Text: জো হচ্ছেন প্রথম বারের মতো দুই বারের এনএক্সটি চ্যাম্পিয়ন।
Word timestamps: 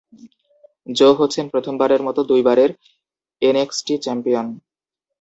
জো 0.87 1.07
হচ্ছেন 1.19 1.45
প্রথম 1.53 1.73
বারের 1.81 2.01
মতো 2.07 2.21
দুই 2.29 2.41
বারের 2.47 2.71
এনএক্সটি 3.41 3.93
চ্যাম্পিয়ন। 4.03 4.47